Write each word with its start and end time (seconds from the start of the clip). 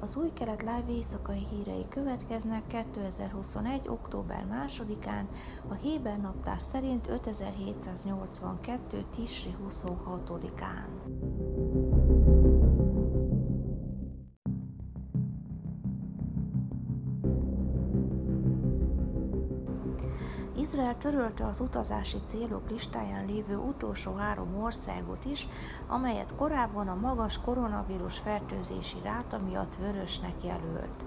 Az 0.00 0.16
új 0.16 0.32
kelet 0.32 0.60
live 0.60 0.84
éjszakai 0.88 1.46
hírei 1.50 1.84
következnek 1.88 2.66
2021. 2.66 3.88
október 3.88 4.66
2-án, 4.68 5.24
a 5.68 5.74
Héber 5.74 6.20
naptár 6.20 6.62
szerint 6.62 7.08
5782. 7.08 9.04
Tisri 9.14 9.56
26-án. 9.68 11.89
Izrael 20.60 20.96
törölte 20.98 21.46
az 21.46 21.60
utazási 21.60 22.16
célok 22.26 22.70
listáján 22.70 23.26
lévő 23.26 23.56
utolsó 23.56 24.14
három 24.14 24.62
országot 24.62 25.24
is, 25.24 25.48
amelyet 25.86 26.34
korábban 26.36 26.88
a 26.88 26.94
magas 26.94 27.38
koronavírus 27.44 28.18
fertőzési 28.18 28.96
ráta 29.02 29.38
miatt 29.38 29.76
vörösnek 29.76 30.44
jelölt. 30.44 31.04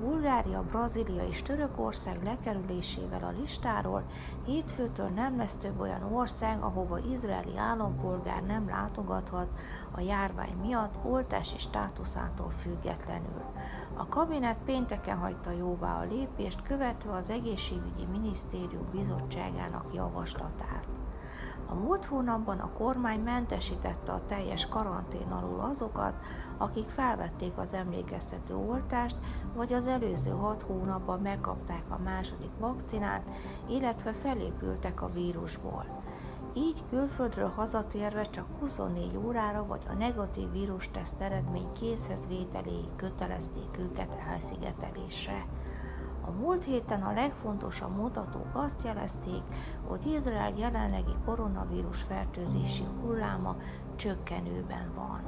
Bulgária, 0.00 0.62
Brazília 0.62 1.28
és 1.28 1.42
Törökország 1.42 2.22
lekerülésével 2.22 3.24
a 3.24 3.40
listáról 3.40 4.02
hétfőtől 4.44 5.08
nem 5.08 5.36
lesz 5.36 5.56
több 5.56 5.80
olyan 5.80 6.12
ország, 6.12 6.62
ahova 6.62 6.98
izraeli 6.98 7.56
állampolgár 7.56 8.42
nem 8.42 8.68
látogathat 8.68 9.48
a 9.90 10.00
járvány 10.00 10.56
miatt 10.62 10.94
oltási 11.04 11.58
státuszától 11.58 12.50
függetlenül. 12.50 13.42
A 13.96 14.06
kabinet 14.08 14.58
pénteken 14.64 15.18
hagyta 15.18 15.50
jóvá 15.50 16.00
a 16.00 16.04
lépést, 16.04 16.62
követve 16.62 17.12
az 17.12 17.30
egészségügyi 17.30 18.06
minisztérium 18.10 18.86
bizottságának 18.92 19.94
javaslatát. 19.94 21.03
A 21.66 21.74
múlt 21.74 22.04
hónapban 22.04 22.58
a 22.58 22.72
kormány 22.72 23.20
mentesítette 23.20 24.12
a 24.12 24.26
teljes 24.26 24.66
karantén 24.66 25.30
alól 25.30 25.60
azokat, 25.60 26.14
akik 26.58 26.88
felvették 26.88 27.52
az 27.56 27.72
emlékeztető 27.72 28.54
oltást, 28.56 29.16
vagy 29.54 29.72
az 29.72 29.86
előző 29.86 30.30
hat 30.30 30.62
hónapban 30.62 31.20
megkapták 31.20 31.84
a 31.88 31.98
második 32.04 32.50
vakcinát, 32.58 33.22
illetve 33.68 34.12
felépültek 34.12 35.02
a 35.02 35.10
vírusból. 35.12 36.02
Így 36.56 36.84
külföldről 36.90 37.48
hazatérve 37.48 38.22
csak 38.30 38.46
24 38.60 39.16
órára 39.24 39.66
vagy 39.66 39.82
a 39.88 39.92
negatív 39.92 40.50
vírusteszt 40.52 41.20
eredmény 41.20 41.72
készhez 41.72 42.26
vételéig 42.26 42.96
kötelezték 42.96 43.78
őket 43.78 44.16
elszigetelésre. 44.28 45.46
A 46.26 46.30
múlt 46.30 46.64
héten 46.64 47.02
a 47.02 47.12
legfontosabb 47.12 47.96
mutatók 47.96 48.48
azt 48.52 48.84
jelezték, 48.84 49.42
hogy 49.86 50.06
Izrael 50.06 50.52
jelenlegi 50.56 51.14
koronavírus 51.24 52.02
fertőzési 52.02 52.84
hulláma 53.02 53.56
csökkenőben 53.96 54.92
van. 54.94 55.22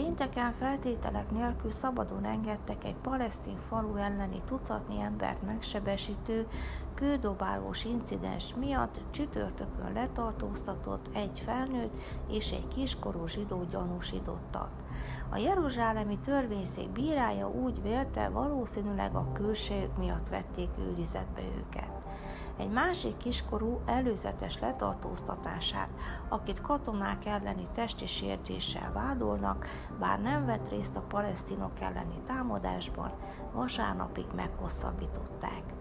Pénteken 0.00 0.52
feltételek 0.52 1.30
nélkül 1.30 1.70
szabadon 1.70 2.24
engedtek 2.24 2.84
egy 2.84 2.94
palesztin 2.94 3.56
falu 3.68 3.96
elleni 3.96 4.42
tucatnyi 4.44 5.00
embert 5.00 5.42
megsebesítő, 5.42 6.46
kődobálós 6.94 7.84
incidens 7.84 8.54
miatt 8.54 9.00
csütörtökön 9.10 9.92
letartóztatott 9.92 11.06
egy 11.12 11.42
felnőtt 11.44 11.94
és 12.30 12.50
egy 12.50 12.68
kiskorú 12.68 13.26
zsidó 13.26 13.64
gyanúsítottat. 13.70 14.70
A 15.30 15.36
Jeruzsálemi 15.36 16.18
törvényszék 16.18 16.88
bírája 16.88 17.50
úgy 17.50 17.82
vélte, 17.82 18.28
valószínűleg 18.28 19.14
a 19.14 19.32
külsejük 19.32 19.96
miatt 19.96 20.28
vették 20.28 20.68
őrizetbe 20.78 21.40
őket. 21.58 21.90
Egy 22.60 22.70
másik 22.70 23.16
kiskorú 23.16 23.80
előzetes 23.86 24.58
letartóztatását, 24.58 25.88
akit 26.28 26.60
katonák 26.60 27.26
elleni 27.26 27.68
testi 27.74 28.06
sértéssel 28.06 28.92
vádolnak, 28.92 29.66
bár 29.98 30.20
nem 30.20 30.46
vett 30.46 30.68
részt 30.68 30.96
a 30.96 31.00
palesztinok 31.00 31.80
elleni 31.80 32.20
támadásban, 32.26 33.12
vasárnapig 33.52 34.26
meghosszabbították. 34.34 35.79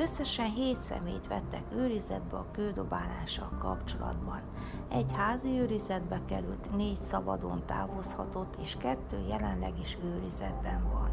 Összesen 0.00 0.52
hét 0.52 0.80
szemét 0.80 1.26
vettek 1.26 1.62
őrizetbe 1.74 2.36
a 2.36 2.50
kődobálással 2.50 3.50
kapcsolatban. 3.58 4.40
Egy 4.88 5.12
házi 5.12 5.48
őrizetbe 5.48 6.20
került, 6.26 6.76
négy 6.76 6.98
szabadon 6.98 7.62
távozhatott, 7.66 8.54
és 8.62 8.76
kettő 8.78 9.24
jelenleg 9.28 9.72
is 9.80 9.98
őrizetben 10.04 10.82
van. 10.92 11.10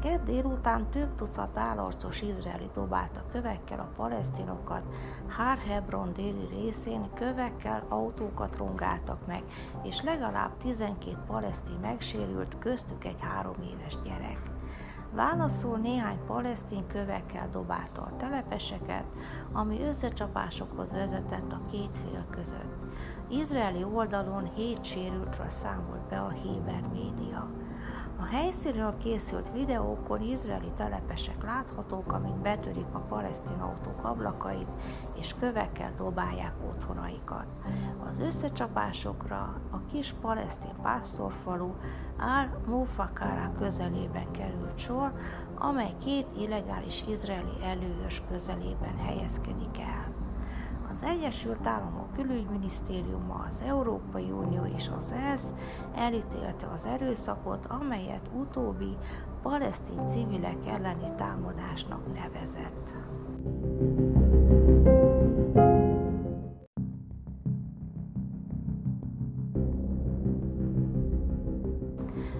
Kedd 0.00 0.24
délután 0.24 0.90
több 0.90 1.14
tucat 1.14 1.56
állarcos 1.56 2.22
izraeli 2.22 2.70
dobálta 2.74 3.24
kövekkel 3.32 3.78
a 3.78 3.92
palesztinokat, 3.96 4.82
Har 5.28 5.58
Hebron 5.58 6.12
déli 6.12 6.46
részén 6.50 7.10
kövekkel 7.14 7.84
autókat 7.88 8.56
rongáltak 8.56 9.26
meg, 9.26 9.42
és 9.82 10.02
legalább 10.02 10.56
12 10.56 11.16
palesztin 11.26 11.78
megsérült, 11.80 12.58
köztük 12.58 13.04
egy 13.04 13.20
három 13.20 13.56
éves 13.62 13.96
gyerek. 14.04 14.57
Válaszul 15.12 15.76
néhány 15.76 16.18
palesztin 16.26 16.86
kövekkel 16.86 17.48
dobálta 17.52 18.02
a 18.02 18.16
telepeseket, 18.16 19.04
ami 19.52 19.82
összecsapásokhoz 19.82 20.92
vezetett 20.92 21.52
a 21.52 21.60
két 21.70 21.98
fél 21.98 22.26
között. 22.30 22.76
Izraeli 23.28 23.84
oldalon 23.84 24.50
hét 24.54 24.84
sérültről 24.84 25.48
számolt 25.48 26.08
be 26.08 26.20
a 26.20 26.28
Héber 26.28 26.82
média. 26.92 27.50
A 28.20 28.24
helyszínről 28.24 28.96
készült 28.96 29.52
videókon 29.52 30.22
izraeli 30.22 30.70
telepesek 30.76 31.42
láthatók, 31.42 32.12
amint 32.12 32.36
betörik 32.42 32.86
a 32.92 32.98
palesztin 32.98 33.58
autók 33.58 34.04
ablakait, 34.04 34.68
és 35.18 35.34
kövekkel 35.40 35.92
dobálják 35.96 36.54
otthonaikat. 36.68 37.46
Az 38.10 38.18
összecsapásokra 38.18 39.60
a 39.70 39.84
kis 39.92 40.14
palesztin 40.20 40.74
pásztorfalu 40.82 41.70
Al-Mufakara 42.18 43.52
közelében 43.58 44.30
került 44.30 44.78
sor, 44.78 45.12
amely 45.54 45.94
két 46.04 46.26
illegális 46.38 47.04
izraeli 47.08 47.62
előös 47.62 48.22
közelében 48.28 48.96
helyezkedik 48.96 49.78
el. 49.78 50.27
Az 50.90 51.02
Egyesült 51.02 51.66
Államok 51.66 52.12
külügyminisztériuma, 52.12 53.44
az 53.48 53.62
Európai 53.66 54.30
Unió 54.30 54.64
és 54.76 54.90
az 54.96 55.12
ENSZ 55.12 55.54
elítélte 55.94 56.66
az 56.66 56.86
erőszakot, 56.86 57.66
amelyet 57.66 58.30
utóbbi 58.40 58.96
palesztin 59.42 60.06
civilek 60.06 60.66
elleni 60.66 61.14
támadásnak 61.16 62.14
nevezett. 62.14 62.94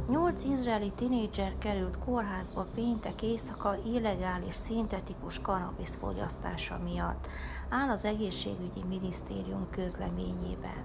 Nyolc 0.08 0.44
izraeli 0.44 0.92
tinédzser 0.96 1.52
került 1.58 1.98
kórházba 2.04 2.66
péntek 2.74 3.22
éjszaka 3.22 3.76
illegális 3.86 4.54
szintetikus 4.54 5.40
kanabisz 5.40 5.96
fogyasztása 5.96 6.78
miatt, 6.84 7.26
áll 7.68 7.88
az 7.88 8.04
egészségügyi 8.04 8.84
minisztérium 8.88 9.66
közleményében. 9.70 10.84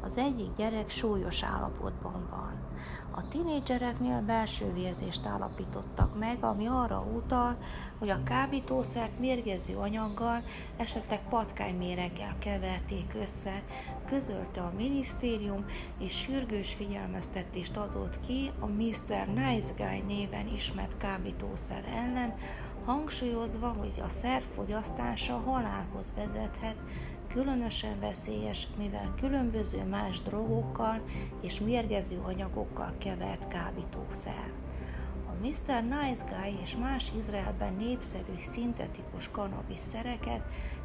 Az 0.00 0.18
egyik 0.18 0.56
gyerek 0.56 0.90
súlyos 0.90 1.42
állapotban 1.42 2.28
van. 2.30 2.52
A 3.10 3.28
tinédzsereknél 3.28 4.20
belső 4.20 4.72
vérzést 4.72 5.26
állapítottak 5.26 6.18
meg, 6.18 6.44
ami 6.44 6.66
arra 6.66 7.04
utal, 7.14 7.56
hogy 7.98 8.10
a 8.10 8.22
kábítószert 8.22 9.18
mérgező 9.18 9.76
anyaggal, 9.76 10.42
esetleg 10.76 11.20
patkányméreggel 11.28 12.34
keverték 12.38 13.14
össze, 13.20 13.62
közölte 14.12 14.60
a 14.60 14.72
minisztérium, 14.76 15.64
és 15.98 16.18
sürgős 16.18 16.74
figyelmeztetést 16.74 17.76
adott 17.76 18.20
ki 18.26 18.50
a 18.60 18.66
Mr. 18.66 19.26
Nice 19.34 19.72
Guy 19.76 20.02
néven 20.06 20.48
ismert 20.54 20.96
kábítószer 20.96 21.84
ellen, 21.94 22.34
hangsúlyozva, 22.84 23.68
hogy 23.68 24.02
a 24.04 24.08
szer 24.08 24.42
fogyasztása 24.54 25.36
halálhoz 25.38 26.12
vezethet, 26.16 26.76
különösen 27.28 28.00
veszélyes, 28.00 28.66
mivel 28.78 29.14
különböző 29.20 29.84
más 29.84 30.22
drogokkal 30.22 31.00
és 31.40 31.60
mérgező 31.60 32.20
anyagokkal 32.24 32.92
kevert 32.98 33.48
kábítószer. 33.48 34.61
Mr. 35.42 35.82
Nice 35.82 36.24
Guy 36.24 36.60
és 36.62 36.76
más 36.76 37.12
Izraelben 37.16 37.74
népszerű 37.74 38.32
szintetikus 38.40 39.30
szereket 39.74 40.40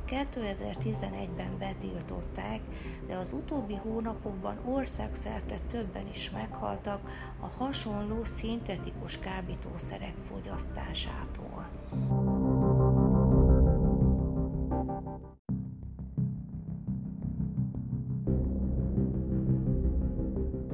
2011-ben 0.07 1.57
betiltották, 1.59 2.59
de 3.07 3.15
az 3.15 3.31
utóbbi 3.31 3.75
hónapokban 3.75 4.57
országszerte 4.65 5.59
többen 5.71 6.07
is 6.07 6.30
meghaltak 6.30 7.09
a 7.39 7.63
hasonló 7.63 8.24
szintetikus 8.24 9.18
kábítószerek 9.19 10.13
fogyasztásától. 10.30 11.69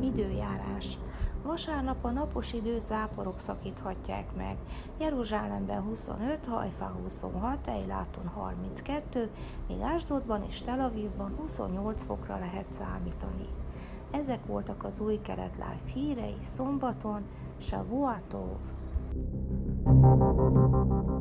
Időjárás 0.01 0.97
Vasárnap 1.43 2.05
a 2.05 2.09
napos 2.09 2.53
időt 2.53 2.85
záporok 2.85 3.39
szakíthatják 3.39 4.35
meg. 4.35 4.57
Jeruzsálemben 4.99 5.81
25, 5.81 6.45
Hajfán 6.45 6.91
26, 6.91 7.67
Eiláton 7.67 8.27
32, 8.27 9.29
míg 9.67 9.81
Ásdodban 9.81 10.43
és 10.47 10.61
Tel 10.61 10.79
Avivban 10.79 11.35
28 11.37 12.03
fokra 12.03 12.39
lehet 12.39 12.71
számítani. 12.71 13.47
Ezek 14.11 14.45
voltak 14.45 14.83
az 14.83 14.99
új 14.99 15.19
kelet 15.21 15.55
live 15.55 15.91
hírei 15.93 16.37
szombaton, 16.41 17.23
Shavuatov. 17.57 18.57
thank 19.85 21.07
you 21.07 21.12